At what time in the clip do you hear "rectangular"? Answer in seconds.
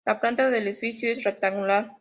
1.23-1.89